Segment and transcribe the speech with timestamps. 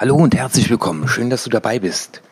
[0.00, 1.06] Hallo und herzlich willkommen.
[1.08, 2.22] Schön, dass du dabei bist.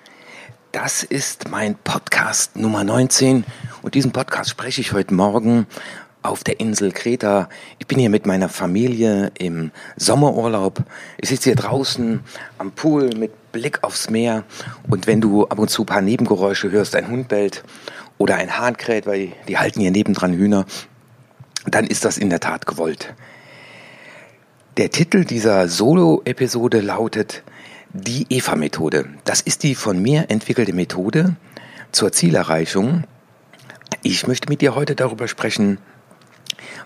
[0.72, 3.44] Das ist mein Podcast Nummer 19
[3.82, 5.66] und diesen Podcast spreche ich heute Morgen
[6.22, 7.50] auf der Insel Kreta.
[7.78, 10.82] Ich bin hier mit meiner Familie im Sommerurlaub.
[11.18, 12.20] Ich sitze hier draußen
[12.56, 14.44] am Pool mit Blick aufs Meer
[14.88, 17.64] und wenn du ab und zu ein paar Nebengeräusche hörst, ein Hund bellt
[18.16, 20.64] oder ein Hahn kräht, weil die halten hier nebendran Hühner,
[21.66, 23.14] dann ist das in der Tat gewollt.
[24.78, 27.42] Der Titel dieser Solo-Episode lautet
[27.92, 29.06] die EVA-Methode.
[29.24, 31.36] Das ist die von mir entwickelte Methode
[31.92, 33.04] zur Zielerreichung.
[34.02, 35.78] Ich möchte mit dir heute darüber sprechen,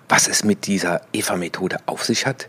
[0.08, 2.48] was es mit dieser EVA-Methode auf sich hat,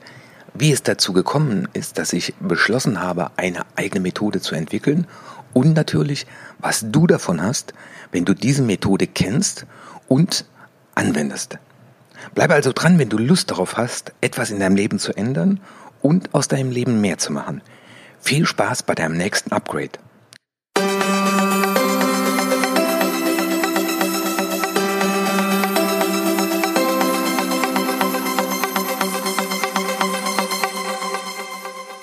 [0.54, 5.08] wie es dazu gekommen ist, dass ich beschlossen habe, eine eigene Methode zu entwickeln
[5.54, 6.28] und natürlich,
[6.60, 7.74] was du davon hast,
[8.12, 9.66] wenn du diese Methode kennst
[10.08, 10.46] und
[10.96, 11.58] anwendest.
[12.36, 15.60] Bleibe also dran, wenn du Lust darauf hast, etwas in deinem Leben zu ändern
[16.02, 17.62] und aus deinem Leben mehr zu machen.
[18.26, 20.00] Viel Spaß bei deinem nächsten Upgrade.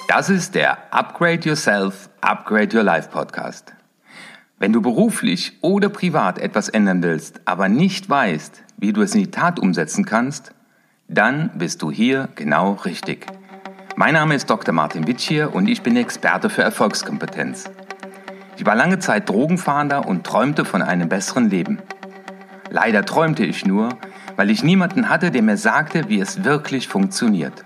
[0.08, 3.72] Das ist der Upgrade Yourself, Upgrade Your Life Podcast.
[4.58, 9.22] Wenn du beruflich oder privat etwas ändern willst, aber nicht weißt, wie du es in
[9.22, 10.52] die Tat umsetzen kannst,
[11.08, 13.26] dann bist du hier genau richtig.
[13.96, 14.72] Mein Name ist Dr.
[14.72, 17.70] Martin Witschier und ich bin Experte für Erfolgskompetenz.
[18.56, 21.78] Ich war lange Zeit Drogenfahnder und träumte von einem besseren Leben.
[22.70, 23.90] Leider träumte ich nur,
[24.36, 27.62] weil ich niemanden hatte, der mir sagte, wie es wirklich funktioniert.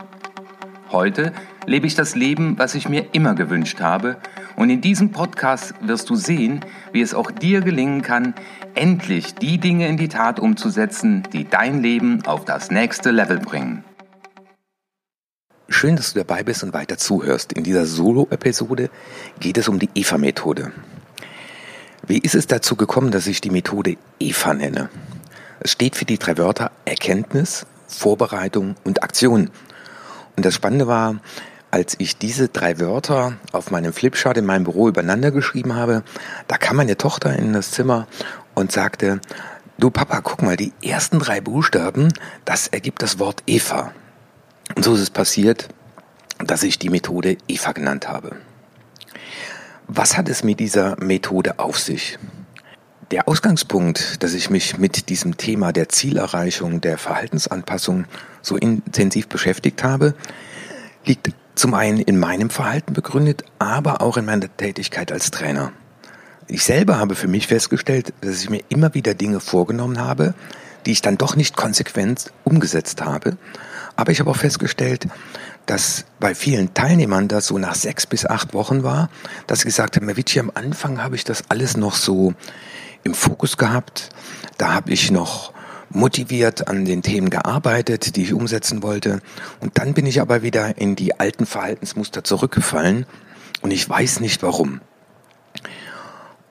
[0.91, 1.33] Heute
[1.67, 4.17] lebe ich das Leben, was ich mir immer gewünscht habe
[4.57, 6.61] und in diesem Podcast wirst du sehen,
[6.93, 8.35] wie es auch dir gelingen kann,
[8.75, 13.85] endlich die Dinge in die Tat umzusetzen, die dein Leben auf das nächste Level bringen.
[15.77, 17.53] Schön, dass du dabei bist und weiter zuhörst.
[17.53, 18.91] In dieser Solo-Episode
[19.41, 20.71] geht es um die EVA-Methode.
[22.07, 24.89] Wie ist es dazu gekommen, dass ich die Methode EVA nenne?
[25.59, 29.51] Es steht für die drei Wörter Erkenntnis, Vorbereitung und Aktion.
[30.37, 31.17] Und das Spannende war,
[31.73, 36.05] als ich diese drei Wörter auf meinem Flipchart in meinem Büro übereinander geschrieben habe,
[36.47, 38.07] da kam meine Tochter in das Zimmer
[38.55, 39.21] und sagte,
[39.79, 42.13] du Papa, guck mal, die ersten drei Buchstaben,
[42.45, 43.91] das ergibt das Wort Eva.
[44.75, 45.69] Und so ist es passiert,
[46.39, 48.37] dass ich die Methode EVA genannt habe.
[49.87, 52.19] Was hat es mit dieser Methode auf sich?
[53.11, 58.07] Der Ausgangspunkt, dass ich mich mit diesem Thema der Zielerreichung, der Verhaltensanpassung
[58.41, 60.15] so intensiv beschäftigt habe,
[61.05, 65.73] liegt zum einen in meinem Verhalten begründet, aber auch in meiner Tätigkeit als Trainer.
[66.49, 70.35] Ich selber habe für mich festgestellt, dass ich mir immer wieder Dinge vorgenommen habe,
[70.87, 73.37] die ich dann doch nicht konsequent umgesetzt habe
[73.97, 75.07] aber ich habe auch festgestellt,
[75.67, 79.09] dass bei vielen Teilnehmern das so nach sechs bis acht Wochen war,
[79.47, 82.35] dass sie gesagt haben, Vici, am Anfang habe ich das alles noch so
[83.03, 84.11] im Fokus gehabt.
[84.59, 85.53] Da habe ich noch
[85.91, 89.21] motiviert an den Themen gearbeitet, die ich umsetzen wollte.
[89.61, 93.07] Und dann bin ich aber wieder in die alten Verhaltensmuster zurückgefallen
[93.63, 94.81] und ich weiß nicht warum.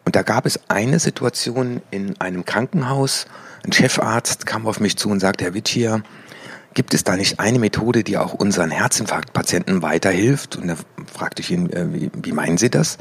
[0.06, 3.26] Und da gab es eine Situation in einem Krankenhaus.
[3.64, 6.03] Ein Chefarzt kam auf mich zu und sagte, Herr Wittier,
[6.73, 10.56] Gibt es da nicht eine Methode, die auch unseren Herzinfarktpatienten weiterhilft?
[10.56, 10.75] Und da
[11.11, 12.97] fragte ich ihn, äh, wie, wie meinen Sie das?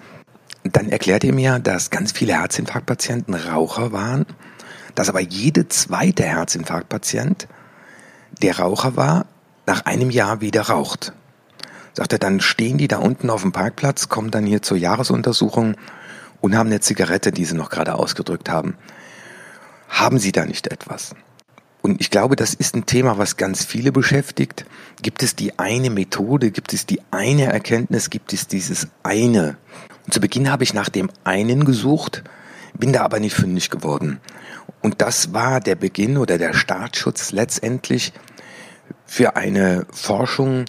[0.65, 4.27] Dann erklärt er mir, dass ganz viele Herzinfarktpatienten Raucher waren,
[4.95, 7.49] dass aber jede zweite Herzinfarktpatient,
[8.43, 9.27] der Raucher war,
[9.67, 11.13] nach einem Jahr wieder raucht.
[11.95, 15.77] Sagt er, dann stehen die da unten auf dem Parkplatz, kommen dann hier zur Jahresuntersuchung
[16.41, 18.77] und haben eine Zigarette, die sie noch gerade ausgedrückt haben.
[19.89, 21.15] Haben Sie da nicht etwas?
[21.83, 24.65] Und ich glaube, das ist ein Thema, was ganz viele beschäftigt.
[25.03, 26.53] Gibt es die eine Methode?
[26.53, 28.09] Gibt es die eine Erkenntnis?
[28.09, 29.57] Gibt es dieses eine?
[30.07, 32.23] Und zu Beginn habe ich nach dem einen gesucht,
[32.79, 34.21] bin da aber nicht fündig geworden.
[34.81, 38.13] Und das war der Beginn oder der Startschutz letztendlich
[39.05, 40.67] für eine Forschung,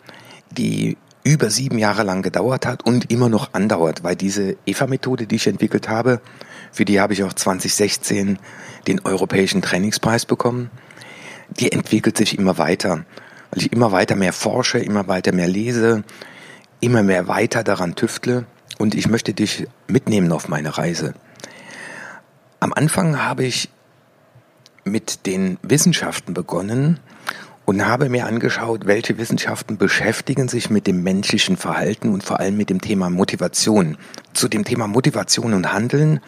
[0.52, 5.36] die über sieben Jahre lang gedauert hat und immer noch andauert, weil diese EVA-Methode, die
[5.36, 6.22] ich entwickelt habe,
[6.72, 8.40] für die habe ich auch 2016
[8.88, 10.72] den Europäischen Trainingspreis bekommen
[11.50, 13.06] die entwickelt sich immer weiter,
[13.52, 16.04] weil ich immer weiter mehr forsche, immer weiter mehr lese,
[16.80, 18.46] immer mehr weiter daran tüftle
[18.78, 21.14] und ich möchte dich mitnehmen auf meine Reise.
[22.60, 23.70] Am Anfang habe ich
[24.84, 27.00] mit den Wissenschaften begonnen
[27.66, 32.58] und habe mir angeschaut, welche Wissenschaften beschäftigen sich mit dem menschlichen Verhalten und vor allem
[32.58, 33.98] mit dem Thema Motivation.
[34.34, 36.20] Zu dem Thema Motivation und Handeln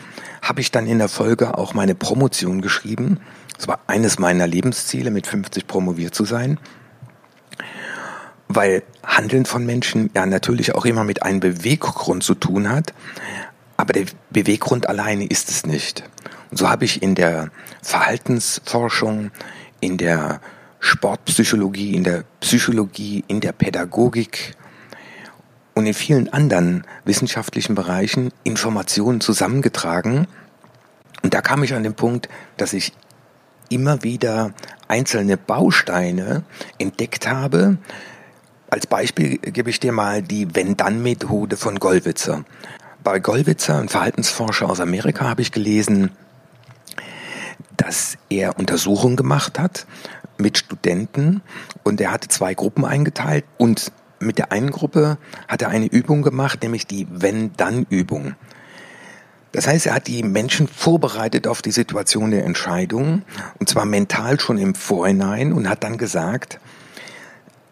[0.42, 3.20] habe ich dann in der Folge auch meine Promotion geschrieben
[3.58, 6.60] es war eines meiner Lebensziele, mit 50 promoviert zu sein,
[8.48, 12.94] weil Handeln von Menschen ja natürlich auch immer mit einem Beweggrund zu tun hat,
[13.78, 16.04] aber der Beweggrund alleine ist es nicht.
[16.52, 17.50] Und so habe ich in der
[17.82, 19.32] Verhaltensforschung,
[19.80, 20.42] in der
[20.80, 24.56] Sportpsychologie, in der Psychologie, in der Pädagogik
[25.74, 30.28] und in vielen anderen wissenschaftlichen Bereichen Informationen zusammengetragen.
[31.24, 32.94] Und da kam ich an den Punkt, dass ich
[33.70, 34.54] immer wieder
[34.88, 36.44] einzelne Bausteine
[36.78, 37.78] entdeckt habe.
[38.70, 42.44] Als Beispiel gebe ich dir mal die Wenn-Dann-Methode von Gollwitzer.
[43.04, 46.12] Bei Gollwitzer, ein Verhaltensforscher aus Amerika, habe ich gelesen,
[47.78, 49.86] dass er Untersuchungen gemacht hat
[50.38, 51.42] mit Studenten
[51.84, 55.18] und er hatte zwei Gruppen eingeteilt und mit der einen Gruppe
[55.48, 58.36] hat er eine Übung gemacht, nämlich die Wenn-Dann-Übung.
[59.56, 63.22] Das heißt, er hat die Menschen vorbereitet auf die Situation der Entscheidung,
[63.58, 66.60] und zwar mental schon im Vorhinein, und hat dann gesagt,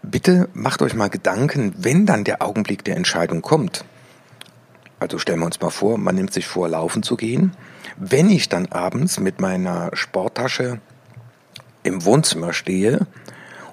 [0.02, 3.84] bitte macht euch mal Gedanken, wenn dann der Augenblick der Entscheidung kommt.
[5.02, 7.52] Also stellen wir uns mal vor, man nimmt sich vor, laufen zu gehen.
[7.98, 10.80] Wenn ich dann abends mit meiner Sporttasche
[11.84, 13.08] im Wohnzimmer stehe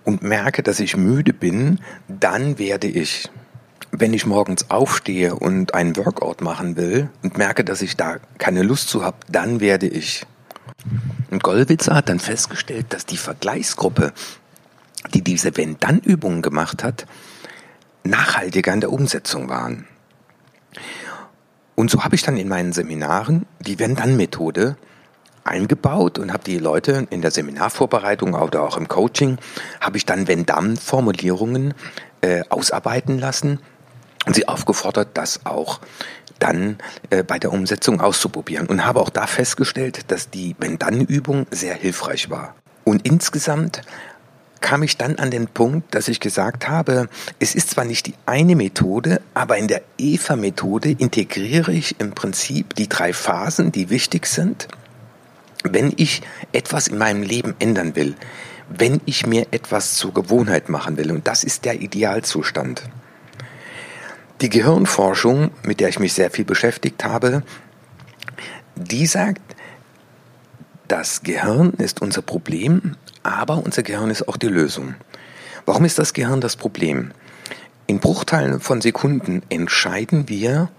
[0.03, 1.79] und merke, dass ich müde bin,
[2.09, 3.31] dann werde ich
[3.93, 8.63] wenn ich morgens aufstehe und einen Workout machen will und merke, dass ich da keine
[8.63, 10.27] Lust zu habe, dann werde ich.
[11.31, 14.13] Und Gollwitzer hat dann festgestellt, dass die Vergleichsgruppe,
[15.13, 17.07] die diese Wenn-Dann-Übungen gemacht hat,
[18.05, 19.87] nachhaltiger in der Umsetzung waren.
[21.75, 24.77] Und so habe ich dann in meinen Seminaren die Wenn-Dann-Methode
[25.45, 29.39] eingebaut und habe die Leute in der Seminarvorbereitung oder auch im Coaching,
[29.81, 31.75] habe ich dann Wenn-Dann-Formulierungen
[32.21, 33.59] äh, ausarbeiten lassen
[34.27, 35.81] sie aufgefordert, das auch
[36.39, 36.79] dann
[37.11, 42.31] äh, bei der Umsetzung auszuprobieren und habe auch da festgestellt, dass die Wenn-Dann-Übung sehr hilfreich
[42.31, 42.55] war.
[42.85, 43.83] Und insgesamt
[44.61, 47.09] kam ich dann an den Punkt, dass ich gesagt habe,
[47.39, 52.75] es ist zwar nicht die eine Methode, aber in der EVA-Methode integriere ich im Prinzip
[52.75, 54.69] die drei Phasen, die wichtig sind,
[55.65, 56.23] wenn ich
[56.53, 58.17] etwas in meinem Leben ändern will,
[58.69, 61.11] wenn ich mir etwas zur Gewohnheit machen will.
[61.11, 62.83] Und das ist der Idealzustand.
[64.41, 67.43] Die Gehirnforschung, mit der ich mich sehr viel beschäftigt habe,
[68.75, 69.43] die sagt,
[70.89, 74.95] das Gehirn ist unser Problem, aber unser Gehirn ist auch die Lösung.
[75.67, 77.13] Warum ist das Gehirn das Problem?
[77.87, 80.71] In Bruchteilen von Sekunden entscheiden wir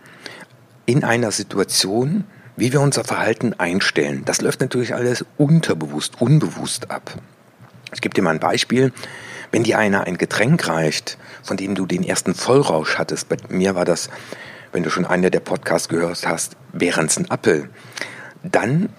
[0.85, 2.23] in einer Situation,
[2.57, 4.23] wie wir unser Verhalten einstellen.
[4.25, 7.13] Das läuft natürlich alles unterbewusst, unbewusst ab.
[7.93, 8.91] Ich gebe dir mal ein Beispiel.
[9.51, 13.75] Wenn dir einer ein Getränk reicht, von dem du den ersten Vollrausch hattest, bei mir
[13.75, 14.09] war das,
[14.71, 17.69] wenn du schon eine der Podcasts gehört hast, wäre es ein Appel,
[18.43, 18.89] dann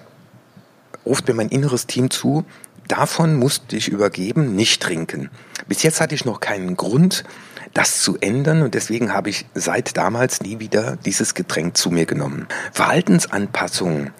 [1.06, 2.44] ruft mir mein inneres Team zu,
[2.87, 5.31] davon musst du dich übergeben, nicht trinken.
[5.66, 7.25] Bis jetzt hatte ich noch keinen Grund,
[7.72, 12.05] das zu ändern und deswegen habe ich seit damals nie wieder dieses Getränk zu mir
[12.05, 12.46] genommen.
[12.72, 14.10] Verhaltensanpassungen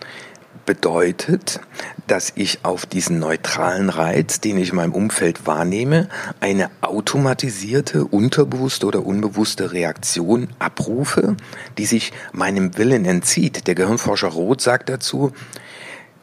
[0.65, 1.61] bedeutet,
[2.07, 6.09] dass ich auf diesen neutralen Reiz, den ich in meinem Umfeld wahrnehme,
[6.41, 11.37] eine automatisierte, unterbewusste oder unbewusste Reaktion abrufe,
[11.79, 13.67] die sich meinem Willen entzieht.
[13.67, 15.33] Der Gehirnforscher Roth sagt dazu,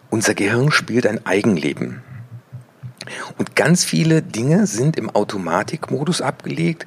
[0.09, 2.01] unser Gehirn spielt ein Eigenleben.
[3.37, 6.85] Und ganz viele Dinge sind im Automatikmodus abgelegt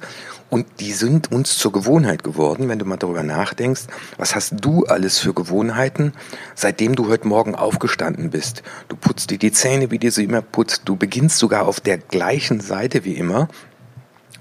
[0.49, 3.87] und die sind uns zur Gewohnheit geworden, wenn du mal darüber nachdenkst,
[4.17, 6.13] was hast du alles für Gewohnheiten,
[6.53, 8.61] seitdem du heute Morgen aufgestanden bist.
[8.87, 10.83] Du putzt dir die Zähne, wie dir sie immer putzt.
[10.85, 13.47] Du beginnst sogar auf der gleichen Seite wie immer.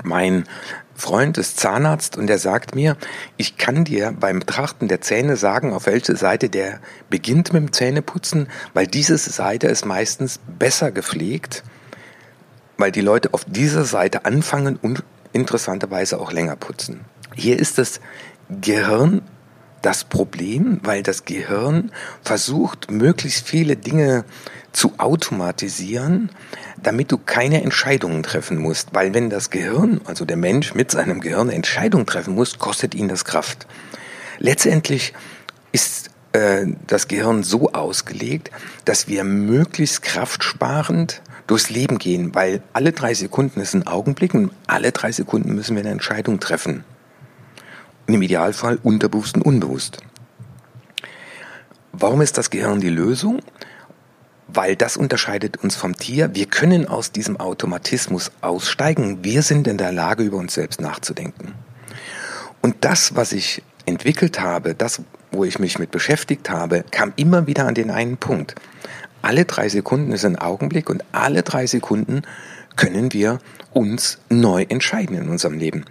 [0.05, 0.45] Mein
[0.95, 2.97] Freund ist Zahnarzt und der sagt mir,
[3.37, 7.73] ich kann dir beim Betrachten der Zähne sagen, auf welche Seite der beginnt mit dem
[7.73, 11.65] Zähneputzen, weil diese Seite ist meistens besser gepflegt,
[12.83, 17.03] weil die Leute auf dieser Seite anfangen und interessanterweise auch länger putzen.
[17.33, 18.01] Hier ist das
[18.61, 19.23] Gehirn
[19.83, 24.25] das Problem, weil das Gehirn versucht, möglichst viele Dinge
[24.73, 26.31] zu automatisieren,
[26.83, 28.89] damit du keine Entscheidungen treffen musst.
[28.93, 33.07] Weil wenn das Gehirn, also der Mensch mit seinem Gehirn Entscheidungen treffen muss, kostet ihn
[33.07, 33.69] das Kraft.
[34.41, 35.13] Letztendlich
[35.71, 38.51] ist äh, das Gehirn so ausgelegt,
[38.85, 44.51] dass wir möglichst kraftsparend durchs Leben gehen, weil alle drei Sekunden ist ein Augenblick und
[44.67, 46.85] alle drei Sekunden müssen wir eine Entscheidung treffen.
[48.07, 49.99] Und im Idealfall unterbewusst und unbewusst.
[51.93, 53.41] Warum ist das Gehirn die Lösung?
[54.49, 56.35] Weil das unterscheidet uns vom Tier.
[56.35, 59.23] Wir können aus diesem Automatismus aussteigen.
[59.23, 61.55] Wir sind in der Lage, über uns selbst nachzudenken.
[62.61, 67.47] Und das, was ich entwickelt habe, das, wo ich mich mit beschäftigt habe, kam immer
[67.47, 68.55] wieder an den einen Punkt.
[69.23, 72.23] Alle drei Sekunden ist ein Augenblick und alle drei Sekunden
[72.77, 73.39] können wir
[73.73, 75.85] uns neu entscheiden in unserem Leben.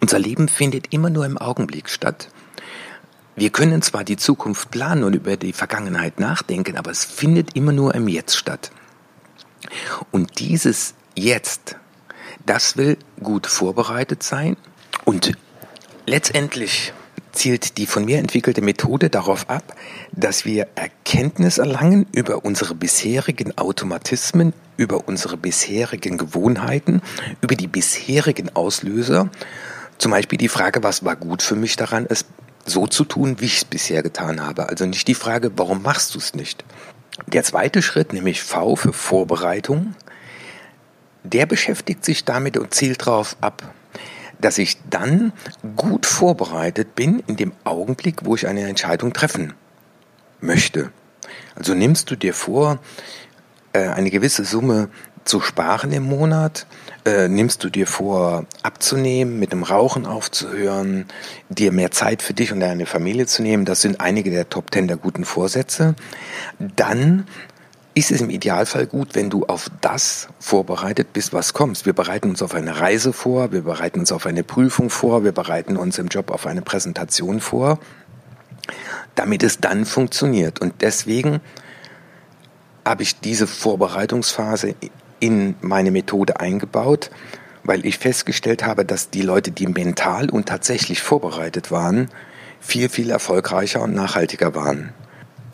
[0.00, 2.28] Unser Leben findet immer nur im Augenblick statt.
[3.36, 7.72] Wir können zwar die Zukunft planen und über die Vergangenheit nachdenken, aber es findet immer
[7.72, 8.72] nur im Jetzt statt.
[10.10, 11.76] Und dieses Jetzt,
[12.46, 14.56] das will gut vorbereitet sein
[15.04, 15.32] und
[16.06, 16.92] letztendlich
[17.38, 19.74] zielt die von mir entwickelte Methode darauf ab,
[20.12, 27.00] dass wir Erkenntnis erlangen über unsere bisherigen Automatismen, über unsere bisherigen Gewohnheiten,
[27.40, 29.30] über die bisherigen Auslöser.
[29.98, 32.24] Zum Beispiel die Frage, was war gut für mich daran, es
[32.66, 34.68] so zu tun, wie ich es bisher getan habe.
[34.68, 36.64] Also nicht die Frage, warum machst du es nicht?
[37.26, 39.94] Der zweite Schritt, nämlich V für Vorbereitung,
[41.24, 43.62] der beschäftigt sich damit und zielt darauf ab,
[44.40, 45.32] dass ich dann
[45.76, 49.54] gut vorbereitet bin in dem Augenblick, wo ich eine Entscheidung treffen
[50.40, 50.90] möchte.
[51.54, 52.78] Also nimmst du dir vor,
[53.72, 54.88] äh, eine gewisse Summe
[55.24, 56.66] zu sparen im Monat?
[57.04, 61.06] Äh, nimmst du dir vor, abzunehmen, mit dem Rauchen aufzuhören,
[61.48, 63.64] dir mehr Zeit für dich und deine Familie zu nehmen?
[63.64, 65.94] Das sind einige der Top Ten der guten Vorsätze.
[66.58, 67.26] Dann
[67.98, 71.84] ist es im Idealfall gut, wenn du auf das vorbereitet bist, was kommst.
[71.84, 75.32] Wir bereiten uns auf eine Reise vor, wir bereiten uns auf eine Prüfung vor, wir
[75.32, 77.80] bereiten uns im Job auf eine Präsentation vor,
[79.16, 80.60] damit es dann funktioniert.
[80.60, 81.40] Und deswegen
[82.84, 84.76] habe ich diese Vorbereitungsphase
[85.18, 87.10] in meine Methode eingebaut,
[87.64, 92.08] weil ich festgestellt habe, dass die Leute, die mental und tatsächlich vorbereitet waren,
[92.60, 94.94] viel, viel erfolgreicher und nachhaltiger waren.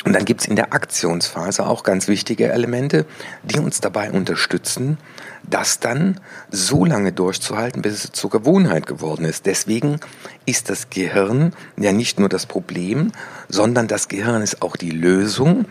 [0.04, 3.06] Und dann gibt's in der Aktionsphase auch ganz wichtige Elemente,
[3.42, 4.98] die uns dabei unterstützen,
[5.42, 6.20] das dann
[6.50, 9.46] so lange durchzuhalten, bis es zur Gewohnheit geworden ist.
[9.46, 9.98] Deswegen
[10.44, 13.12] ist das Gehirn ja nicht nur das Problem,
[13.48, 15.64] sondern das Gehirn ist auch die Lösung,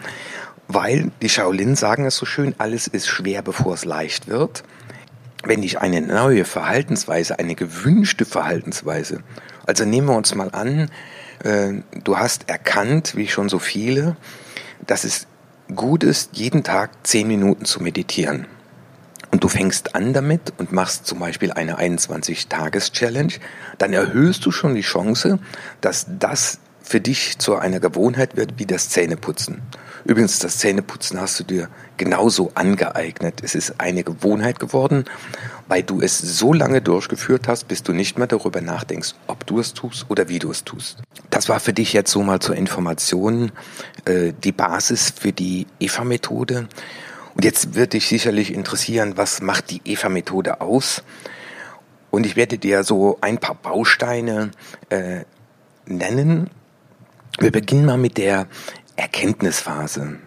[0.67, 4.63] weil die Shaolin sagen es so schön, alles ist schwer, bevor es leicht wird.
[5.43, 9.19] Wenn ich eine neue Verhaltensweise, eine gewünschte Verhaltensweise,
[9.67, 10.89] also nehmen wir uns mal an,
[11.41, 14.15] du hast erkannt, wie schon so viele,
[14.85, 15.27] dass es
[15.75, 18.47] gut ist, jeden Tag zehn Minuten zu meditieren.
[19.31, 23.33] Und du fängst an damit und machst zum Beispiel eine 21-Tages-Challenge,
[23.79, 25.39] dann erhöhst du schon die Chance,
[25.81, 29.61] dass das für dich zu einer Gewohnheit wird wie das Zähneputzen.
[30.05, 33.41] Übrigens, das Zähneputzen hast du dir genauso angeeignet.
[33.41, 35.05] Es ist eine Gewohnheit geworden,
[35.67, 39.59] weil du es so lange durchgeführt hast, bis du nicht mehr darüber nachdenkst, ob du
[39.59, 40.99] es tust oder wie du es tust.
[41.29, 43.51] Das war für dich jetzt so mal zur Information
[44.05, 46.67] äh, die Basis für die EVA-Methode.
[47.35, 51.03] Und jetzt wird dich sicherlich interessieren, was macht die EVA-Methode aus?
[52.11, 54.51] Und ich werde dir so ein paar Bausteine
[54.89, 55.21] äh,
[55.85, 56.49] nennen.
[57.39, 58.47] Wir beginnen mal mit der
[58.95, 60.19] Erkenntnisphase.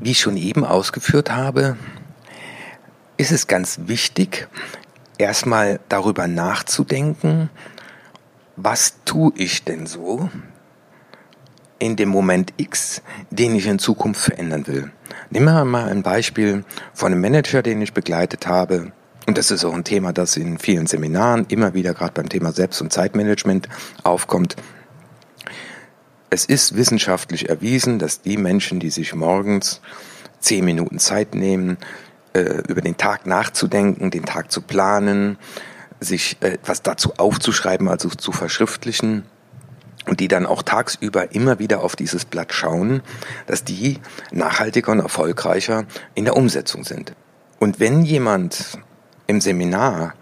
[0.00, 1.76] Wie ich schon eben ausgeführt habe,
[3.22, 4.48] ist es ganz wichtig,
[5.16, 7.50] erstmal darüber nachzudenken,
[8.56, 10.28] was tue ich denn so
[11.78, 13.00] in dem Moment X,
[13.30, 14.90] den ich in Zukunft verändern will.
[15.30, 18.90] Nehmen wir mal ein Beispiel von einem Manager, den ich begleitet habe.
[19.28, 22.50] Und das ist auch ein Thema, das in vielen Seminaren immer wieder gerade beim Thema
[22.50, 23.68] Selbst- und Zeitmanagement
[24.02, 24.56] aufkommt.
[26.28, 29.80] Es ist wissenschaftlich erwiesen, dass die Menschen, die sich morgens
[30.40, 31.78] zehn Minuten Zeit nehmen,
[32.32, 35.38] äh, über den Tag nachzudenken, den Tag zu planen,
[36.00, 39.24] sich äh, etwas dazu aufzuschreiben, also zu verschriftlichen,
[40.06, 43.02] und die dann auch tagsüber immer wieder auf dieses Blatt schauen,
[43.46, 44.00] dass die
[44.32, 45.84] nachhaltiger und erfolgreicher
[46.14, 47.14] in der Umsetzung sind.
[47.60, 48.78] Und wenn jemand
[49.28, 50.14] im Seminar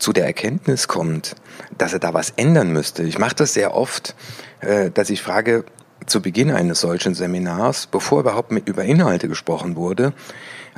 [0.00, 1.36] zu der Erkenntnis kommt,
[1.76, 3.02] dass er da was ändern müsste.
[3.02, 4.14] Ich mache das sehr oft,
[4.60, 5.64] äh, dass ich frage
[6.06, 10.12] zu Beginn eines solchen Seminars, bevor überhaupt über Inhalte gesprochen wurde,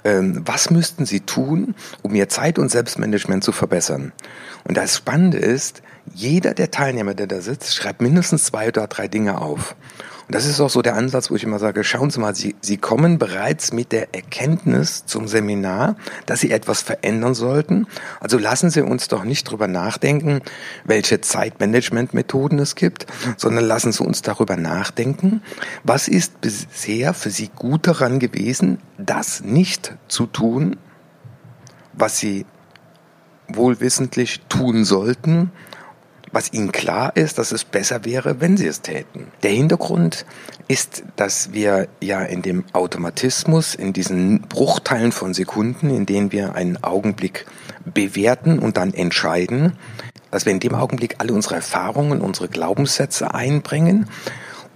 [0.04, 4.12] was müssten Sie tun, um Ihr Zeit- und Selbstmanagement zu verbessern?
[4.64, 5.82] Und das Spannende ist,
[6.12, 9.76] jeder der Teilnehmer, der da sitzt, schreibt mindestens zwei oder drei Dinge auf.
[10.32, 12.54] Und das ist auch so der Ansatz, wo ich immer sage, schauen Sie mal, Sie,
[12.62, 17.86] Sie kommen bereits mit der Erkenntnis zum Seminar, dass Sie etwas verändern sollten.
[18.18, 20.40] Also lassen Sie uns doch nicht drüber nachdenken,
[20.86, 23.04] welche Zeitmanagementmethoden es gibt,
[23.36, 25.42] sondern lassen Sie uns darüber nachdenken,
[25.84, 30.78] was ist bisher für Sie gut daran gewesen, das nicht zu tun,
[31.92, 32.46] was Sie
[33.48, 35.52] wohlwissentlich tun sollten,
[36.32, 39.28] was ihnen klar ist, dass es besser wäre, wenn sie es täten.
[39.42, 40.24] Der Hintergrund
[40.66, 46.54] ist, dass wir ja in dem Automatismus, in diesen Bruchteilen von Sekunden, in denen wir
[46.54, 47.46] einen Augenblick
[47.84, 49.74] bewerten und dann entscheiden,
[50.30, 54.08] dass wir in dem Augenblick alle unsere Erfahrungen, unsere Glaubenssätze einbringen.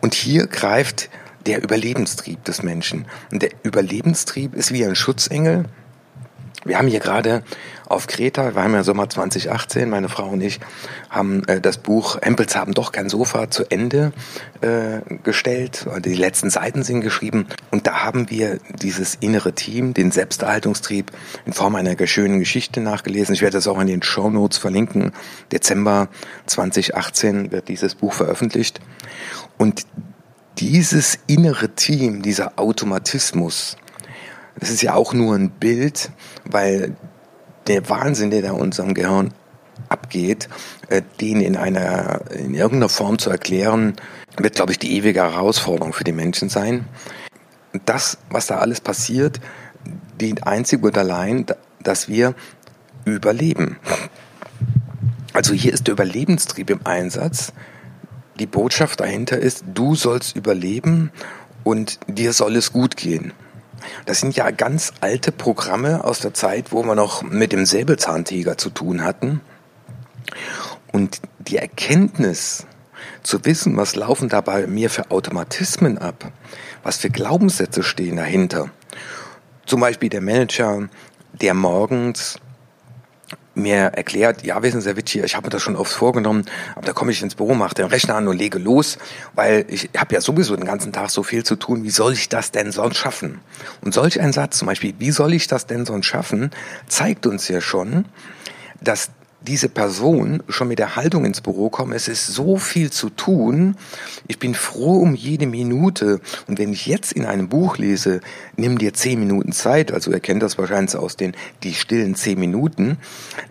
[0.02, 1.08] Und hier greift
[1.46, 3.06] der Überlebenstrieb des Menschen.
[3.32, 5.64] Und der Überlebenstrieb ist wie ein Schutzengel,
[6.66, 7.42] Wir haben hier gerade
[7.88, 10.58] auf Kreta, wir haben ja Sommer 2018, meine Frau und ich
[11.08, 14.12] haben äh, das Buch Hempels haben doch kein Sofa zu Ende
[14.60, 15.86] äh, gestellt.
[16.04, 21.12] Die letzten Seiten sind geschrieben und da haben wir dieses innere Team, den Selbsterhaltungstrieb
[21.44, 23.34] in Form einer schönen Geschichte nachgelesen.
[23.34, 25.12] Ich werde das auch in den Show Notes verlinken.
[25.52, 26.08] Dezember
[26.46, 28.80] 2018 wird dieses Buch veröffentlicht
[29.58, 29.86] und
[30.58, 33.76] dieses innere Team, dieser Automatismus,
[34.58, 36.10] das ist ja auch nur ein Bild,
[36.44, 36.96] weil
[37.66, 39.32] der Wahnsinn, der da unserem Gehirn
[39.88, 40.48] abgeht,
[40.88, 43.96] äh, den in einer, in irgendeiner Form zu erklären,
[44.36, 46.86] wird, glaube ich, die ewige Herausforderung für die Menschen sein.
[47.84, 49.40] Das, was da alles passiert,
[50.20, 51.46] dient einzig und allein,
[51.82, 52.34] dass wir
[53.04, 53.76] überleben.
[55.32, 57.52] Also hier ist der Überlebenstrieb im Einsatz.
[58.38, 61.10] Die Botschaft dahinter ist, du sollst überleben
[61.64, 63.32] und dir soll es gut gehen.
[64.04, 68.58] Das sind ja ganz alte Programme aus der Zeit, wo wir noch mit dem Säbelzahntiger
[68.58, 69.40] zu tun hatten.
[70.92, 72.66] Und die Erkenntnis,
[73.22, 76.32] zu wissen, was laufen da bei mir für Automatismen ab,
[76.82, 78.70] was für Glaubenssätze stehen dahinter.
[79.66, 80.88] Zum Beispiel der Manager,
[81.32, 82.38] der morgens
[83.56, 86.44] mir erklärt, ja, wissen Sie, Herr Witsch, ich habe das schon oft vorgenommen,
[86.74, 88.98] aber da komme ich ins Büro, mache den Rechner an und lege los,
[89.34, 92.28] weil ich habe ja sowieso den ganzen Tag so viel zu tun, wie soll ich
[92.28, 93.40] das denn sonst schaffen?
[93.80, 96.50] Und solch ein Satz zum Beispiel, wie soll ich das denn sonst schaffen,
[96.86, 98.04] zeigt uns ja schon,
[98.80, 99.10] dass
[99.46, 103.76] diese Person schon mit der Haltung ins Büro kommt, es ist so viel zu tun,
[104.26, 106.20] ich bin froh um jede Minute.
[106.46, 108.20] Und wenn ich jetzt in einem Buch lese,
[108.56, 112.38] nimm dir zehn Minuten Zeit, also er kennt das wahrscheinlich aus den die stillen zehn
[112.38, 112.98] Minuten,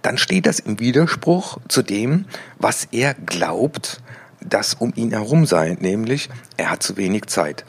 [0.01, 2.25] dann steht das im Widerspruch zu dem,
[2.59, 4.01] was er glaubt,
[4.41, 7.65] dass um ihn herum sei, nämlich er hat zu wenig Zeit.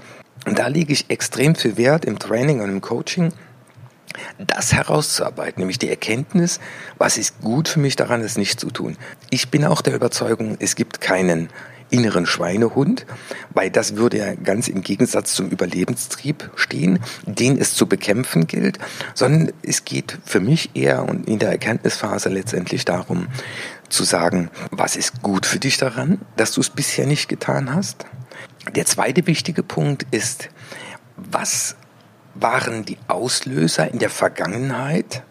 [0.46, 3.32] Und da lege ich extrem viel Wert im Training und im Coaching,
[4.38, 6.60] das herauszuarbeiten, nämlich die Erkenntnis,
[6.98, 8.96] was ist gut für mich daran, es nicht zu tun.
[9.30, 11.48] Ich bin auch der Überzeugung, es gibt keinen
[11.90, 13.06] inneren Schweinehund,
[13.50, 18.78] weil das würde ja ganz im Gegensatz zum Überlebenstrieb stehen, den es zu bekämpfen gilt,
[19.14, 23.28] sondern es geht für mich eher und in der Erkenntnisphase letztendlich darum,
[23.88, 28.04] zu sagen, was ist gut für dich daran, dass du es bisher nicht getan hast.
[28.74, 30.48] Der zweite wichtige Punkt ist,
[31.16, 31.76] was
[32.40, 35.22] waren die Auslöser in der Vergangenheit,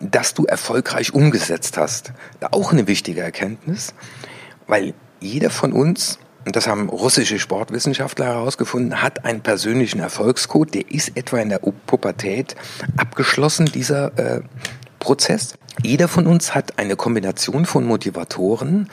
[0.00, 2.12] dass du erfolgreich umgesetzt hast.
[2.50, 3.94] Auch eine wichtige Erkenntnis,
[4.66, 10.90] weil jeder von uns, und das haben russische Sportwissenschaftler herausgefunden, hat einen persönlichen Erfolgscode, der
[10.90, 12.54] ist etwa in der Pubertät
[12.96, 14.40] abgeschlossen, dieser äh,
[14.98, 15.54] Prozess.
[15.82, 18.88] Jeder von uns hat eine Kombination von Motivatoren,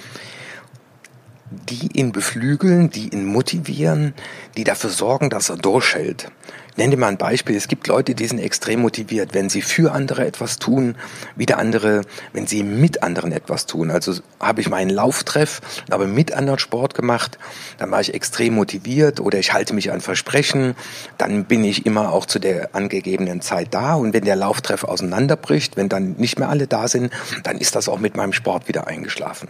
[1.51, 4.13] die ihn beflügeln, die ihn motivieren,
[4.55, 6.31] die dafür sorgen, dass er durchhält.
[6.77, 7.55] Nenne mal ein Beispiel.
[7.55, 10.95] Es gibt Leute, die sind extrem motiviert, wenn sie für andere etwas tun,
[11.35, 12.01] wieder andere,
[12.33, 13.91] wenn sie mit anderen etwas tun.
[13.91, 17.37] Also habe ich meinen Lauftreff, aber mit anderen Sport gemacht,
[17.77, 20.75] dann war ich extrem motiviert oder ich halte mich an Versprechen,
[21.17, 25.77] dann bin ich immer auch zu der angegebenen Zeit da und wenn der Lauftreff auseinanderbricht,
[25.77, 27.11] wenn dann nicht mehr alle da sind,
[27.43, 29.49] dann ist das auch mit meinem Sport wieder eingeschlafen.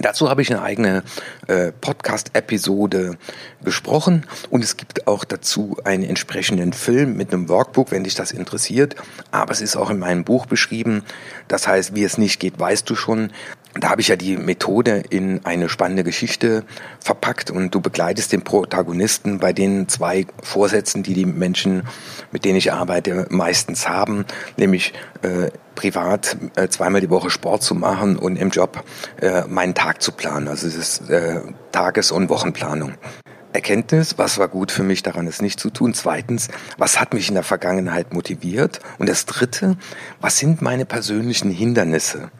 [0.00, 1.02] Dazu habe ich eine eigene
[1.48, 3.18] äh, Podcast-Episode
[3.62, 8.32] gesprochen und es gibt auch dazu einen entsprechenden Film mit einem Workbook, wenn dich das
[8.32, 8.96] interessiert.
[9.30, 11.02] Aber es ist auch in meinem Buch beschrieben.
[11.46, 13.32] Das heißt, wie es nicht geht, weißt du schon.
[13.74, 16.64] Da habe ich ja die Methode in eine spannende Geschichte
[17.00, 21.84] verpackt und du begleitest den Protagonisten bei den zwei Vorsätzen, die die Menschen,
[22.32, 24.26] mit denen ich arbeite, meistens haben,
[24.58, 28.84] nämlich äh, privat äh, zweimal die Woche Sport zu machen und im Job
[29.20, 30.48] äh, meinen Tag zu planen.
[30.48, 31.40] Also es ist äh,
[31.72, 32.94] Tages- und Wochenplanung.
[33.54, 35.92] Erkenntnis, was war gut für mich daran, es nicht zu tun.
[35.94, 38.80] Zweitens, was hat mich in der Vergangenheit motiviert?
[38.98, 39.76] Und das Dritte,
[40.20, 42.30] was sind meine persönlichen Hindernisse?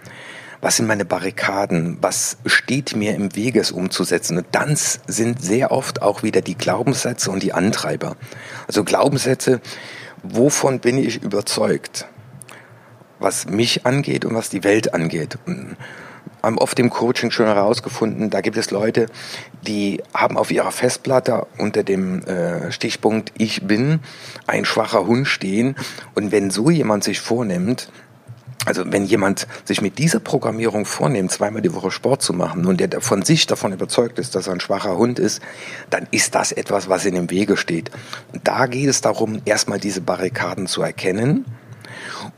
[0.63, 1.99] Was sind meine Barrikaden?
[2.01, 4.39] Was steht mir im Wege, es umzusetzen?
[4.39, 8.17] Und dann sind sehr oft auch wieder die Glaubenssätze und die Antreiber.
[8.67, 9.61] Also Glaubenssätze,
[10.23, 12.07] wovon bin ich überzeugt?
[13.23, 15.39] was mich angeht und was die Welt angeht.
[15.47, 15.77] Und
[16.43, 19.07] haben oft im Coaching schon herausgefunden, da gibt es Leute,
[19.63, 24.01] die haben auf ihrer Festplatte unter dem äh, Stichpunkt Ich bin
[24.49, 25.77] ein schwacher Hund stehen.
[26.15, 27.93] Und wenn so jemand sich vornimmt,
[28.65, 32.79] also wenn jemand sich mit dieser Programmierung vornimmt, zweimal die Woche Sport zu machen und
[32.79, 35.41] der von sich davon überzeugt ist, dass er ein schwacher Hund ist,
[35.91, 37.91] dann ist das etwas, was in dem Wege steht.
[38.33, 41.45] Und da geht es darum, erstmal diese Barrikaden zu erkennen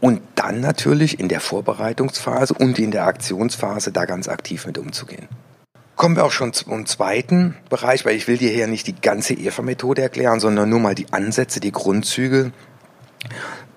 [0.01, 5.29] und dann natürlich in der Vorbereitungsphase und in der Aktionsphase da ganz aktiv mit umzugehen.
[5.97, 9.35] Kommen wir auch schon zum zweiten Bereich, weil ich will dir hier nicht die ganze
[9.35, 12.51] EFA-Methode erklären, sondern nur mal die Ansätze, die Grundzüge,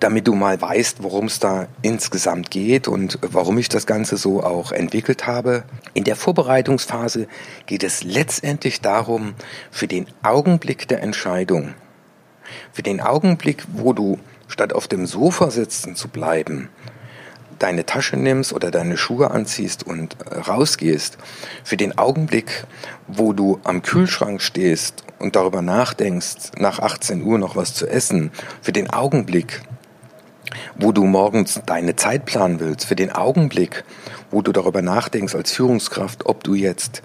[0.00, 4.42] damit du mal weißt, worum es da insgesamt geht und warum ich das Ganze so
[4.42, 5.64] auch entwickelt habe.
[5.94, 7.26] In der Vorbereitungsphase
[7.66, 9.34] geht es letztendlich darum,
[9.70, 11.74] für den Augenblick der Entscheidung,
[12.72, 16.68] für den Augenblick, wo du statt auf dem Sofa sitzen zu bleiben,
[17.58, 21.18] deine Tasche nimmst oder deine Schuhe anziehst und äh, rausgehst,
[21.64, 22.64] für den Augenblick,
[23.08, 28.30] wo du am Kühlschrank stehst und darüber nachdenkst, nach 18 Uhr noch was zu essen,
[28.62, 29.62] für den Augenblick,
[30.76, 33.84] wo du morgens deine Zeit planen willst, für den Augenblick,
[34.30, 37.02] wo du darüber nachdenkst als Führungskraft, ob du jetzt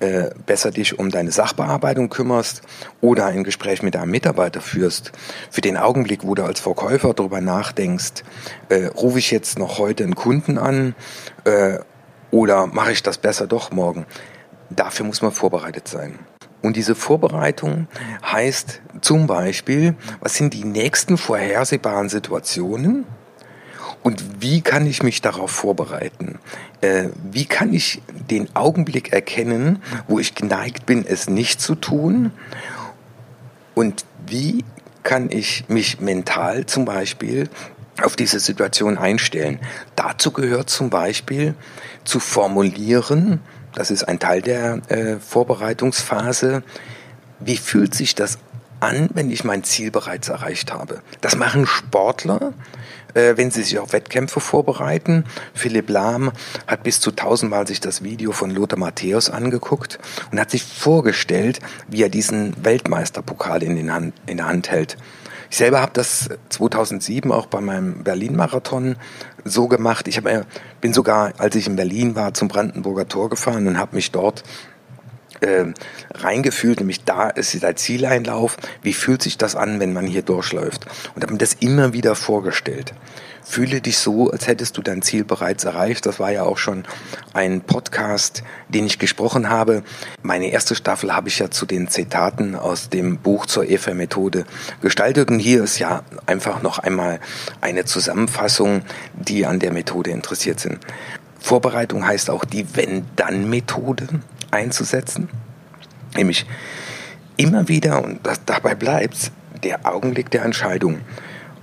[0.00, 2.62] äh, besser dich um deine Sachbearbeitung kümmerst
[3.00, 5.12] oder ein Gespräch mit deinem Mitarbeiter führst,
[5.50, 8.24] für den Augenblick, wo du als Verkäufer darüber nachdenkst,
[8.70, 10.94] äh, rufe ich jetzt noch heute einen Kunden an
[11.44, 11.78] äh,
[12.30, 14.06] oder mache ich das besser doch morgen,
[14.70, 16.18] dafür muss man vorbereitet sein.
[16.62, 17.88] Und diese Vorbereitung
[18.24, 23.06] heißt zum Beispiel, was sind die nächsten vorhersehbaren Situationen
[24.02, 26.38] und wie kann ich mich darauf vorbereiten?
[26.80, 32.32] Äh, wie kann ich den Augenblick erkennen, wo ich geneigt bin, es nicht zu tun?
[33.74, 34.64] Und wie
[35.02, 37.48] kann ich mich mental zum Beispiel
[38.02, 39.60] auf diese Situation einstellen?
[39.96, 41.54] Dazu gehört zum Beispiel
[42.04, 43.40] zu formulieren,
[43.74, 46.62] das ist ein Teil der äh, Vorbereitungsphase.
[47.38, 48.38] Wie fühlt sich das
[48.80, 51.00] an, wenn ich mein Ziel bereits erreicht habe?
[51.20, 52.52] Das machen Sportler,
[53.14, 55.24] äh, wenn sie sich auf Wettkämpfe vorbereiten.
[55.54, 56.32] Philipp Lahm
[56.66, 59.98] hat bis zu tausendmal sich das Video von Lothar Matthäus angeguckt
[60.30, 64.96] und hat sich vorgestellt, wie er diesen Weltmeisterpokal in, den Hand, in der Hand hält.
[65.50, 68.94] Ich selber habe das 2007 auch bei meinem Berlin-Marathon
[69.44, 70.08] so gemacht.
[70.08, 70.24] Ich hab,
[70.80, 74.42] bin sogar, als ich in Berlin war, zum Brandenburger Tor gefahren und habe mich dort
[75.40, 75.66] äh,
[76.14, 78.56] reingefühlt, nämlich da ist der Zieleinlauf.
[78.82, 80.86] Wie fühlt sich das an, wenn man hier durchläuft?
[81.14, 82.94] Und habe mir das immer wieder vorgestellt.
[83.42, 86.06] Fühle dich so, als hättest du dein Ziel bereits erreicht.
[86.06, 86.84] Das war ja auch schon
[87.32, 89.82] ein Podcast, den ich gesprochen habe.
[90.22, 94.44] Meine erste Staffel habe ich ja zu den Zitaten aus dem Buch zur EFA-Methode
[94.82, 95.30] gestaltet.
[95.30, 97.20] Und hier ist ja einfach noch einmal
[97.60, 98.82] eine Zusammenfassung,
[99.14, 100.78] die an der Methode interessiert sind.
[101.40, 104.06] Vorbereitung heißt auch die Wenn-Dann-Methode
[104.50, 105.28] einzusetzen.
[106.14, 106.46] Nämlich
[107.36, 111.00] immer wieder, und das, dabei bleibt der Augenblick der Entscheidung.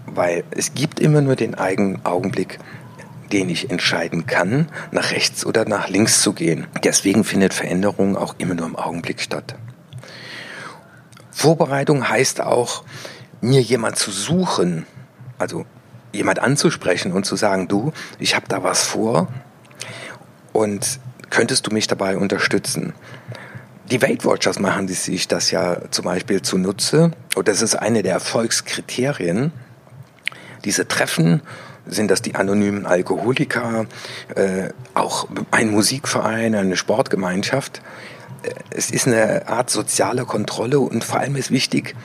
[0.08, 2.60] Weil es gibt immer nur den eigenen Augenblick,
[3.32, 6.68] den ich entscheiden kann, nach rechts oder nach links zu gehen.
[6.84, 9.56] Deswegen findet Veränderung auch immer nur im Augenblick statt.
[11.32, 12.84] Vorbereitung heißt auch,
[13.42, 14.88] mir jemand zu suchen,
[15.38, 15.66] also
[16.12, 19.28] jemand anzusprechen und zu sagen, du, ich habe da was vor
[20.54, 22.94] und könntest du mich dabei unterstützen?
[23.92, 28.14] Die Weight Watchers machen sich das ja zum Beispiel zunutze und das ist eine der
[28.14, 29.52] Erfolgskriterien.
[30.68, 31.44] Diese Treffen
[31.86, 33.86] sind das die anonymen Alkoholiker,
[34.36, 37.82] äh, auch ein Musikverein, eine Sportgemeinschaft.
[38.44, 41.96] Äh, es ist eine Art soziale Kontrolle und vor allem ist wichtig,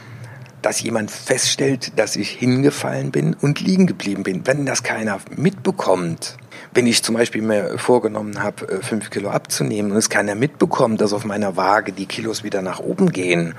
[0.62, 4.46] dass jemand feststellt, dass ich hingefallen bin und liegen geblieben bin.
[4.46, 6.37] Wenn das keiner mitbekommt,
[6.72, 11.01] wenn ich zum Beispiel mir vorgenommen habe, äh, fünf Kilo abzunehmen und es keiner mitbekommt,
[11.01, 13.57] dass auf meiner Waage die Kilos wieder nach oben gehen,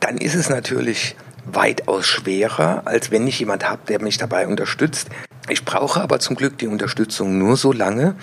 [0.00, 5.08] dann ist es natürlich weitaus schwerer, als wenn ich jemand habe, der mich dabei unterstützt.
[5.48, 8.14] Ich brauche aber zum Glück die Unterstützung nur so lange,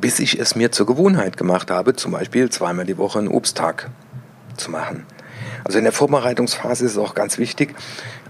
[0.00, 3.90] bis ich es mir zur Gewohnheit gemacht habe, zum Beispiel zweimal die Woche einen Obsttag
[4.56, 5.06] zu machen.
[5.64, 7.74] Also in der Vorbereitungsphase ist es auch ganz wichtig,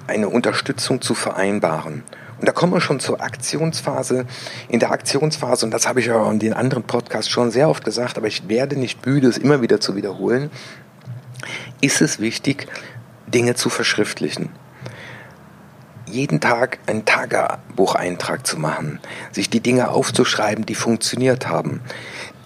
[0.07, 2.03] eine Unterstützung zu vereinbaren.
[2.39, 4.27] Und da kommen wir schon zur Aktionsphase.
[4.69, 7.85] In der Aktionsphase, und das habe ich ja in den anderen Podcasts schon sehr oft
[7.85, 10.51] gesagt, aber ich werde nicht müde, es immer wieder zu wiederholen,
[11.81, 12.67] ist es wichtig,
[13.27, 14.51] Dinge zu verschriftlichen.
[16.07, 19.01] Jeden Tag einen Tagebucheintrag zu machen,
[19.33, 21.81] sich die Dinge aufzuschreiben, die funktioniert haben,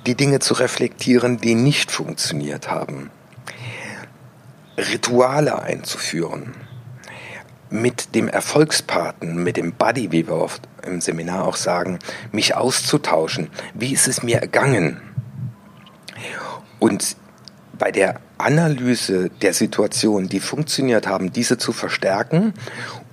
[0.07, 3.11] die Dinge zu reflektieren, die nicht funktioniert haben.
[4.79, 6.55] Rituale einzuführen,
[7.69, 11.99] mit dem Erfolgspaten, mit dem Buddy, wie wir oft im Seminar auch sagen,
[12.33, 13.51] mich auszutauschen.
[13.75, 15.01] Wie ist es mir ergangen?
[16.79, 17.17] Und
[17.79, 22.55] bei der Analyse der Situation, die funktioniert haben, diese zu verstärken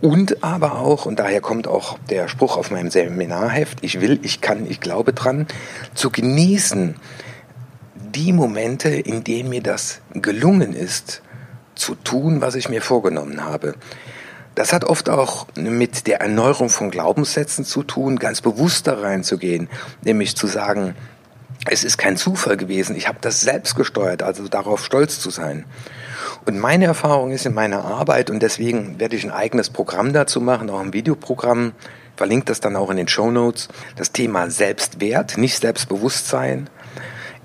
[0.02, 4.42] und aber auch, und daher kommt auch der Spruch auf meinem Seminarheft, ich will, ich
[4.42, 5.48] kann, ich glaube dran,
[5.94, 6.96] zu genießen,
[7.96, 11.22] die Momente, in denen mir das gelungen ist,
[11.76, 13.76] zu tun, was ich mir vorgenommen habe.
[14.56, 19.68] Das hat oft auch mit der Erneuerung von Glaubenssätzen zu tun, ganz bewusst da reinzugehen,
[20.02, 20.96] nämlich zu sagen,
[21.68, 22.96] Es ist kein Zufall gewesen.
[22.96, 25.66] Ich habe das selbst gesteuert, also darauf stolz zu sein.
[26.46, 30.42] Und meine Erfahrung ist in meiner Arbeit, und deswegen werde ich ein eigenes Programm dazu
[30.42, 31.74] machen, auch ein Videoprogramm,
[32.16, 33.68] verlinkt das dann auch in den Show Notes.
[33.96, 36.70] Das Thema Selbstwert, nicht Selbstbewusstsein,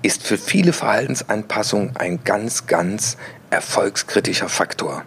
[0.03, 3.17] ist für viele Verhaltensanpassungen ein ganz, ganz
[3.49, 5.03] erfolgskritischer Faktor.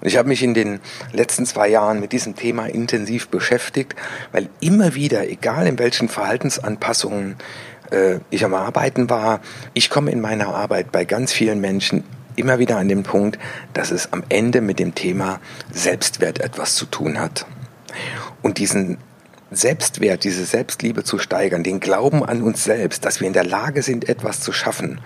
[0.00, 0.80] Und ich habe mich in den
[1.12, 3.94] letzten zwei Jahren mit diesem Thema intensiv beschäftigt,
[4.32, 7.36] weil immer wieder, egal in welchen Verhaltensanpassungen
[7.90, 9.40] äh, ich am Arbeiten war,
[9.74, 12.04] ich komme in meiner Arbeit bei ganz vielen Menschen
[12.36, 13.38] immer wieder an den Punkt,
[13.72, 15.40] dass es am Ende mit dem Thema
[15.72, 17.46] Selbstwert etwas zu tun hat.
[18.42, 18.98] Und diesen
[19.50, 23.82] Selbstwert, diese Selbstliebe zu steigern, den Glauben an uns selbst, dass wir in der Lage
[23.82, 25.00] sind, etwas zu schaffen.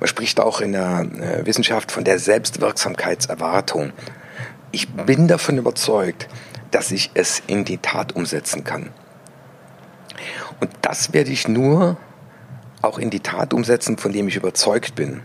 [0.00, 3.92] Man spricht auch in der äh, Wissenschaft von der Selbstwirksamkeitserwartung.
[4.72, 6.28] Ich bin davon überzeugt,
[6.70, 8.90] dass ich es in die Tat umsetzen kann.
[10.60, 11.96] Und das werde ich nur
[12.82, 15.22] auch in die Tat umsetzen, von dem ich überzeugt bin.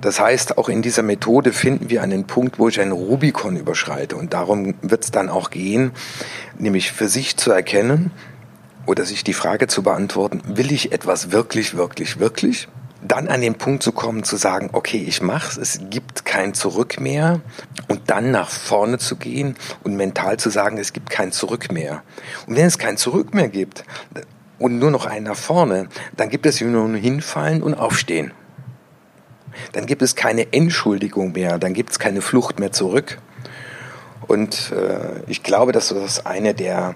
[0.00, 4.16] Das heißt, auch in dieser Methode finden wir einen Punkt, wo ich einen Rubikon überschreite.
[4.16, 5.92] Und darum wird es dann auch gehen,
[6.58, 8.10] nämlich für sich zu erkennen
[8.84, 12.68] oder sich die Frage zu beantworten, will ich etwas wirklich, wirklich, wirklich?
[13.02, 17.00] Dann an den Punkt zu kommen, zu sagen, okay, ich mach's, es gibt kein Zurück
[17.00, 17.40] mehr
[17.88, 22.02] und dann nach vorne zu gehen und mental zu sagen, es gibt kein Zurück mehr.
[22.46, 23.84] Und wenn es kein Zurück mehr gibt
[24.58, 28.32] und nur noch einen nach vorne, dann gibt es nur hinfallen und aufstehen
[29.72, 33.18] dann gibt es keine Entschuldigung mehr, dann gibt es keine Flucht mehr zurück.
[34.26, 36.94] Und äh, ich glaube, dass das eine der,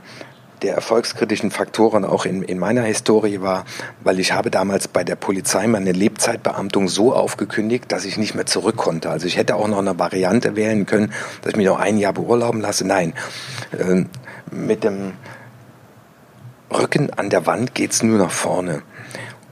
[0.62, 3.64] der erfolgskritischen Faktoren auch in, in meiner Historie war,
[4.03, 8.46] weil ich habe damals bei der Polizei meine Lebzeitbeamtung so aufgekündigt, dass ich nicht mehr
[8.46, 9.11] zurück konnte.
[9.11, 12.12] Also ich hätte auch noch eine Variante wählen können, dass ich mich noch ein Jahr
[12.12, 12.87] beurlauben lasse.
[12.87, 13.14] Nein,
[13.79, 14.05] äh,
[14.51, 15.12] mit dem
[16.70, 18.83] Rücken an der Wand geht's nur nach vorne.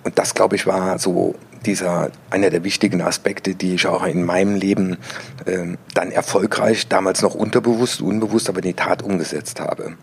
[0.04, 1.34] Und das, glaube ich, war so
[1.66, 4.96] dieser einer der wichtigen Aspekte, die ich auch in meinem Leben
[5.44, 9.96] äh, dann erfolgreich, damals noch unterbewusst, unbewusst, aber in die Tat umgesetzt habe.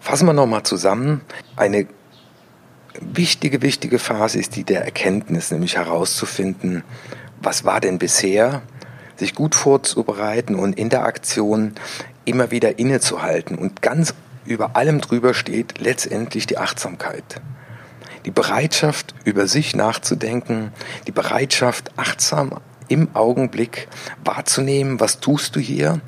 [0.00, 1.20] Fassen wir nochmal zusammen.
[1.56, 1.86] Eine
[3.00, 6.82] wichtige, wichtige Phase ist die der Erkenntnis, nämlich herauszufinden,
[7.40, 8.62] was war denn bisher,
[9.16, 11.74] sich gut vorzubereiten und in der Aktion
[12.24, 13.56] immer wieder innezuhalten.
[13.56, 14.14] Und ganz
[14.46, 17.40] über allem drüber steht letztendlich die Achtsamkeit
[18.26, 20.72] die Bereitschaft, über sich nachzudenken,
[21.06, 23.88] die Bereitschaft, achtsam im Augenblick
[24.24, 26.00] wahrzunehmen, was tust du hier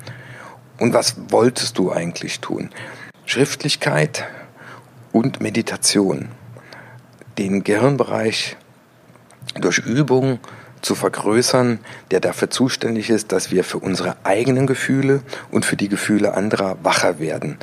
[0.77, 2.69] und was wolltest du eigentlich tun.
[3.25, 4.25] Schriftlichkeit
[5.13, 6.29] und Meditation.
[7.37, 8.57] Den Gehirnbereich
[9.55, 10.39] durch Übung
[10.81, 11.79] zu vergrößern,
[12.11, 15.21] der dafür zuständig ist, dass wir für unsere eigenen Gefühle
[15.51, 17.57] und für die Gefühle anderer wacher werden.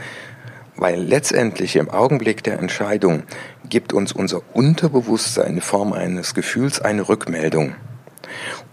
[0.76, 3.22] Weil letztendlich im Augenblick der Entscheidung
[3.68, 7.74] gibt uns unser Unterbewusstsein in Form eines Gefühls eine Rückmeldung.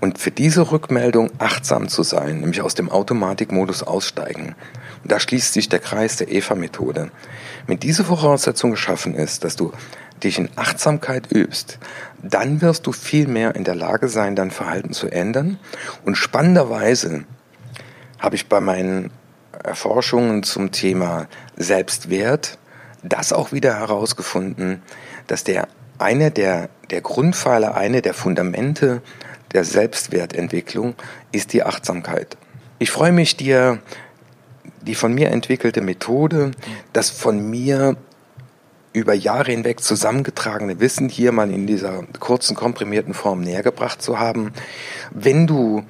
[0.02, 4.56] Und für diese Rückmeldung achtsam zu sein, nämlich aus dem Automatikmodus aussteigen.
[5.04, 7.12] Und da schließt sich der Kreis der EVA-Methode.
[7.68, 9.72] Wenn diese Voraussetzung geschaffen ist, dass du
[10.24, 11.80] dich in Achtsamkeit übst,
[12.22, 15.60] dann wirst du viel mehr in der Lage sein, dein Verhalten zu ändern.
[16.06, 17.26] Und spannenderweise
[18.20, 19.12] habe ich bei meinen
[19.64, 22.58] Erforschungen zum Thema Selbstwert
[23.04, 24.82] das auch wieder herausgefunden,
[25.28, 25.68] dass der
[26.00, 29.02] eine der, der Grundpfeiler, eine der Fundamente
[29.54, 30.96] der Selbstwertentwicklung
[31.32, 32.38] ist die Achtsamkeit.
[32.80, 33.80] Ich freue mich, dir
[34.82, 36.52] die von mir entwickelte Methode,
[36.92, 37.96] das von mir
[38.94, 44.54] über Jahre hinweg zusammengetragene Wissen hier mal in dieser kurzen, komprimierten Form nähergebracht zu haben.
[45.12, 45.84] Wenn du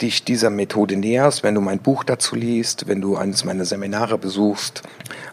[0.00, 4.18] dich dieser Methode näherst, wenn du mein Buch dazu liest, wenn du eines meiner Seminare
[4.18, 4.82] besuchst.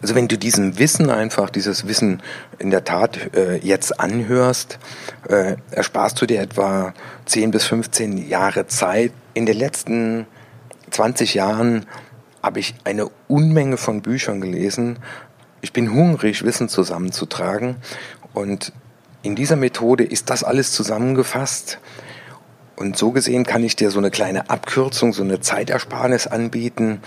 [0.01, 2.21] Also wenn du diesem Wissen einfach, dieses Wissen
[2.59, 4.77] in der Tat äh, jetzt anhörst,
[5.27, 6.93] äh, ersparst du dir etwa
[7.25, 9.11] 10 bis 15 Jahre Zeit.
[9.33, 10.27] In den letzten
[10.91, 11.85] 20 Jahren
[12.43, 14.99] habe ich eine Unmenge von Büchern gelesen.
[15.61, 17.77] Ich bin hungrig, Wissen zusammenzutragen
[18.33, 18.73] und
[19.23, 21.79] in dieser Methode ist das alles zusammengefasst
[22.81, 26.99] und so gesehen kann ich dir so eine kleine Abkürzung, so eine Zeitersparnis anbieten,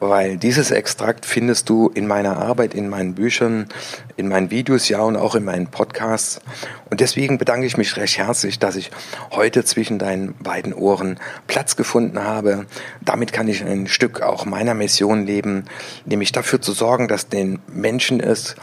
[0.00, 3.68] weil dieses Extrakt findest du in meiner Arbeit, in meinen Büchern,
[4.16, 6.40] in meinen Videos, ja und auch in meinen Podcasts.
[6.88, 8.90] Und deswegen bedanke ich mich recht herzlich, dass ich
[9.30, 12.64] heute zwischen deinen beiden Ohren Platz gefunden habe.
[13.04, 15.66] Damit kann ich ein Stück auch meiner Mission leben,
[16.06, 18.56] nämlich dafür zu sorgen, dass den Menschen es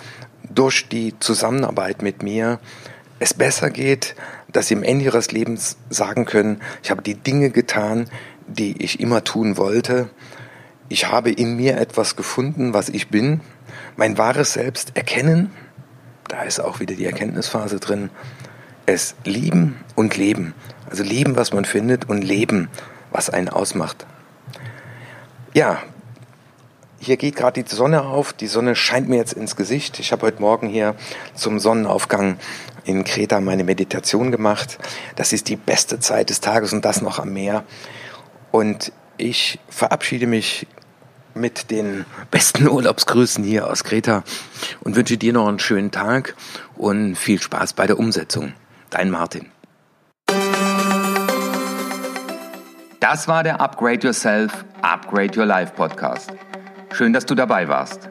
[0.50, 2.60] durch die Zusammenarbeit mit mir
[3.20, 4.15] es besser geht,
[4.51, 8.10] dass sie am Ende ihres Lebens sagen können, ich habe die Dinge getan,
[8.47, 10.10] die ich immer tun wollte.
[10.89, 13.41] Ich habe in mir etwas gefunden, was ich bin,
[13.97, 15.51] mein wahres Selbst erkennen,
[16.27, 18.10] da ist auch wieder die Erkenntnisphase drin.
[18.86, 20.53] Es lieben und leben.
[20.89, 22.69] Also lieben, was man findet und leben,
[23.12, 24.05] was einen ausmacht.
[25.53, 25.81] Ja,
[26.99, 28.33] hier geht gerade die Sonne auf.
[28.33, 29.99] Die Sonne scheint mir jetzt ins Gesicht.
[29.99, 30.95] Ich habe heute Morgen hier
[31.36, 32.38] zum Sonnenaufgang
[32.86, 34.77] in Kreta meine Meditation gemacht.
[35.15, 37.63] Das ist die beste Zeit des Tages und das noch am Meer.
[38.51, 40.67] Und ich verabschiede mich
[41.33, 44.23] mit den besten Urlaubsgrüßen hier aus Kreta
[44.81, 46.36] und wünsche dir noch einen schönen Tag
[46.75, 48.53] und viel Spaß bei der Umsetzung.
[48.89, 49.51] Dein Martin.
[52.99, 56.31] Das war der Upgrade Yourself, Upgrade Your Life Podcast.
[56.97, 58.10] Schön, dass du dabei warst.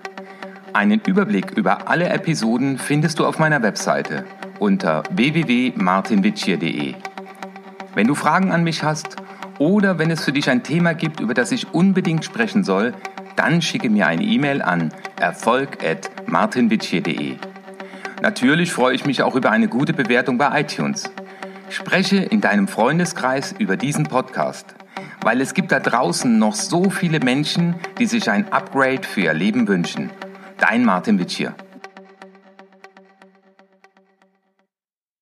[0.72, 4.24] Einen Überblick über alle Episoden findest du auf meiner Webseite
[4.60, 6.94] unter www.martinwitschier.de.
[7.96, 9.16] Wenn du Fragen an mich hast
[9.58, 12.94] oder wenn es für dich ein Thema gibt, über das ich unbedingt sprechen soll,
[13.34, 17.38] dann schicke mir eine E-Mail an erfolg.martinwitschier.de.
[18.22, 21.10] Natürlich freue ich mich auch über eine gute Bewertung bei iTunes.
[21.70, 24.76] Spreche in deinem Freundeskreis über diesen Podcast,
[25.26, 29.34] weil es gibt da draußen noch so viele Menschen, die sich ein Upgrade für ihr
[29.34, 30.10] Leben wünschen.
[30.56, 31.52] Dein Martin Witschier.